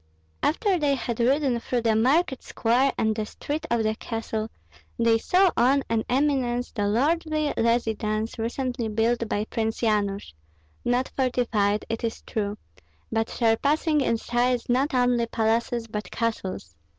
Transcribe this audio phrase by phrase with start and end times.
[0.41, 4.49] After they had ridden through the market square and the street of the castle,
[4.97, 10.33] they saw on an eminence the lordly residence recently built by Prince Yanush,
[10.83, 12.57] not fortified, it is true,
[13.11, 16.75] but surpassing in size not only palaces but castles.